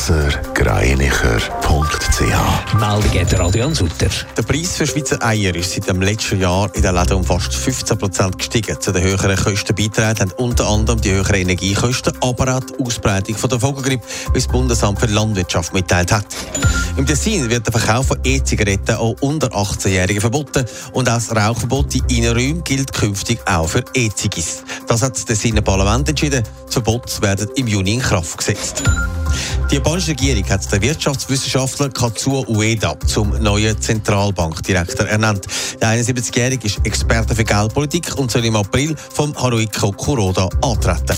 blasergreinicher.ch 0.00 2.74
Meldung 2.74 3.28
der 3.28 3.40
Adrian 3.40 3.74
Sutter. 3.74 4.08
Der 4.34 4.42
Preis 4.42 4.76
für 4.76 4.86
Schweizer 4.86 5.22
Eier 5.22 5.54
ist 5.54 5.72
seit 5.72 5.88
dem 5.88 6.00
letzten 6.00 6.40
Jahr 6.40 6.74
in 6.74 6.80
den 6.80 6.94
Läden 6.94 7.18
um 7.18 7.24
fast 7.24 7.54
15 7.54 7.98
Prozent 7.98 8.38
gestiegen. 8.38 8.80
Zu 8.80 8.92
den 8.92 9.02
höheren 9.02 9.36
Kosten 9.36 9.74
beitragen 9.74 10.20
haben 10.20 10.32
unter 10.38 10.66
anderem 10.68 11.02
die 11.02 11.10
höheren 11.10 11.34
Energiekosten, 11.34 12.14
aber 12.22 12.56
auch 12.56 12.60
die 12.60 12.82
Ausbreitung 12.82 13.36
von 13.36 13.50
der 13.50 13.60
Vogelgrippe, 13.60 14.06
wie 14.32 14.38
das 14.38 14.48
Bundesamt 14.48 15.00
für 15.00 15.06
Landwirtschaft 15.06 15.74
mitteilt 15.74 16.12
hat. 16.12 16.24
Im 16.96 17.06
Tessin 17.06 17.50
wird 17.50 17.66
der 17.66 17.78
Verkauf 17.78 18.06
von 18.06 18.20
E-Zigaretten 18.24 18.94
auch 18.94 19.16
unter 19.20 19.48
18-Jährigen 19.48 20.22
verboten 20.22 20.64
und 20.92 21.10
auch 21.10 21.14
das 21.14 21.36
Rauchverbot 21.36 21.94
in 21.94 22.04
Innenräumen 22.08 22.64
gilt 22.64 22.94
künftig 22.94 23.38
auch 23.46 23.68
für 23.68 23.84
E-Zigis. 23.92 24.62
Das 24.88 25.02
hat 25.02 25.14
das 25.14 25.26
Tessiner 25.26 25.60
Parlament 25.60 26.08
entschieden. 26.08 26.42
Das 26.64 26.72
Verbot 26.72 27.20
wird 27.20 27.58
im 27.58 27.66
Juni 27.66 27.94
in 27.94 28.00
Kraft 28.00 28.38
gesetzt. 28.38 28.82
Die 29.70 29.76
japanische 29.76 30.10
Regierung 30.10 30.48
hat 30.48 30.72
den 30.72 30.82
Wirtschaftswissenschaftler 30.82 31.90
Katsuo 31.90 32.44
Ueda 32.48 32.98
zum 33.06 33.30
neuen 33.42 33.80
Zentralbankdirektor 33.80 35.06
ernannt. 35.06 35.46
Der 35.80 35.88
71-Jährige 35.88 36.66
ist 36.66 36.80
Experte 36.84 37.34
für 37.34 37.44
Geldpolitik 37.44 38.16
und 38.18 38.30
soll 38.30 38.44
im 38.44 38.56
April 38.56 38.96
vom 39.12 39.34
Haruiko 39.34 39.92
Kuroda 39.92 40.48
antreten. 40.62 41.16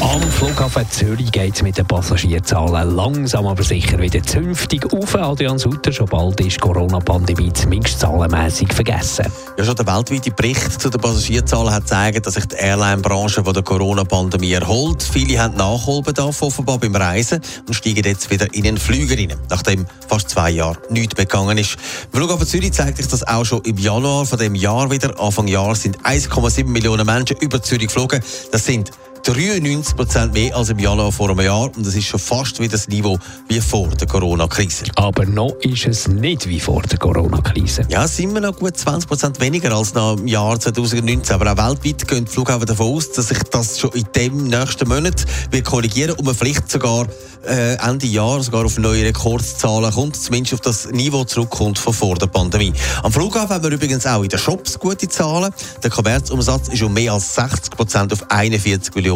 Am 0.00 0.20
Flughafen 0.20 0.88
Zürich 0.90 1.32
geht 1.32 1.54
es 1.54 1.62
mit 1.62 1.78
den 1.78 1.86
Passagierzahlen 1.86 2.94
langsam 2.94 3.46
aber 3.46 3.62
sicher 3.62 3.98
wieder 3.98 4.22
zünftig 4.22 4.92
auf. 4.92 5.14
Adrian 5.14 5.58
Sutter, 5.58 5.90
schon 5.90 6.06
bald 6.06 6.38
ist 6.40 6.56
die 6.56 6.60
Corona-Pandemie 6.60 7.52
zumindest 7.52 8.00
zahlenmässig 8.00 8.72
vergessen. 8.72 9.26
Ja, 9.56 9.64
schon 9.64 9.74
der 9.74 9.86
weltweite 9.86 10.30
Bericht 10.30 10.80
zu 10.80 10.90
den 10.90 11.00
Passagierzahlen 11.00 11.72
hat 11.72 11.84
gezeigt, 11.84 12.26
dass 12.26 12.34
sich 12.34 12.46
die 12.46 12.56
Airline-Branche 12.56 13.42
von 13.42 13.54
der 13.54 13.62
Corona-Pandemie 13.62 14.52
erholt. 14.52 15.02
Viele 15.02 15.42
haben 15.42 15.56
Nachholbedarf 15.56 16.42
offenbar 16.42 16.78
beim 16.78 16.94
Reisen 16.94 17.40
und 17.66 17.74
steigen 17.74 18.04
jetzt 18.04 18.30
wieder 18.30 18.52
in 18.52 18.64
den 18.64 18.76
Flüger 18.76 19.16
rein, 19.16 19.34
nachdem 19.48 19.86
fast 20.08 20.28
zwei 20.30 20.50
Jahre 20.50 20.78
nichts 20.90 21.14
begangen 21.14 21.56
ist. 21.56 21.76
Im 22.12 22.18
Flughafen 22.18 22.46
Zürich 22.46 22.72
zeigt 22.72 22.98
sich 22.98 23.08
das 23.08 23.26
auch 23.26 23.44
schon 23.44 23.62
im 23.62 23.78
Januar 23.78 24.26
von 24.26 24.38
dem 24.38 24.54
Jahr 24.54 24.90
wieder. 24.90 25.18
Anfang 25.18 25.48
Jahr 25.48 25.74
sind 25.74 25.98
1,7 26.02 26.66
Millionen 26.66 27.06
Menschen 27.06 27.38
über 27.38 27.62
Zürich 27.62 27.88
geflogen. 27.88 28.22
Das 28.52 28.64
sind 28.64 28.90
93 29.34 29.96
Prozent 29.96 30.32
mehr 30.34 30.54
als 30.54 30.68
im 30.68 30.78
Januar 30.78 31.10
vor 31.10 31.30
einem 31.30 31.40
Jahr. 31.40 31.70
Und 31.76 31.84
das 31.84 31.94
ist 31.94 32.06
schon 32.06 32.20
fast 32.20 32.60
wie 32.60 32.68
das 32.68 32.86
Niveau 32.86 33.18
wie 33.48 33.60
vor 33.60 33.88
der 33.88 34.06
Corona-Krise. 34.06 34.84
Aber 34.94 35.24
noch 35.24 35.56
ist 35.62 35.86
es 35.86 36.06
nicht 36.06 36.48
wie 36.48 36.60
vor 36.60 36.82
der 36.82 36.98
Corona-Krise. 36.98 37.82
Ja, 37.88 38.04
es 38.04 38.16
sind 38.16 38.30
immer 38.30 38.40
noch 38.40 38.56
gut 38.56 38.76
20 38.76 39.08
Prozent 39.08 39.40
weniger 39.40 39.72
als 39.72 39.94
noch 39.94 40.16
im 40.16 40.28
Jahr 40.28 40.60
2019. 40.60 41.34
Aber 41.34 41.52
auch 41.52 41.56
weltweit 41.56 42.06
gehen 42.06 42.24
die 42.24 42.30
Flughafen 42.30 42.66
davon 42.66 42.94
aus, 42.94 43.10
dass 43.12 43.28
sich 43.28 43.42
das 43.50 43.80
schon 43.80 43.90
in 43.92 44.06
dem 44.14 44.46
nächsten 44.46 44.88
Monat 44.88 45.24
wird 45.50 45.64
korrigieren 45.64 46.12
und 46.12 46.24
man 46.24 46.34
vielleicht 46.34 46.70
sogar 46.70 47.06
äh, 47.46 47.74
Ende 47.76 48.06
Jahr 48.06 48.42
sogar 48.42 48.64
auf 48.64 48.78
neue 48.78 49.04
Rekordzahlen 49.04 49.92
kommt, 49.92 50.16
zumindest 50.16 50.54
auf 50.54 50.60
das 50.60 50.90
Niveau 50.90 51.24
zurückkommt 51.24 51.78
von 51.78 51.92
vor 51.92 52.16
der 52.16 52.26
Pandemie. 52.26 52.72
Am 53.02 53.12
Flughafen 53.12 53.54
haben 53.54 53.64
wir 53.64 53.70
übrigens 53.70 54.06
auch 54.06 54.22
in 54.22 54.28
den 54.28 54.38
Shops 54.38 54.78
gute 54.78 55.08
Zahlen. 55.08 55.52
Der 55.82 55.90
Kommerzumsatz 55.90 56.68
ist 56.68 56.82
um 56.82 56.92
mehr 56.92 57.12
als 57.12 57.34
60 57.34 57.70
Prozent 57.70 58.12
auf 58.12 58.30
41 58.30 58.94
Millionen 58.94 59.15